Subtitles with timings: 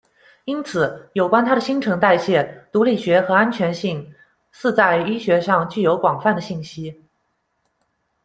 [0.45, 4.11] 因此，有关它的新陈代谢，毒理学和安全性
[4.49, 7.03] 巳在医学上具有广泛的信息。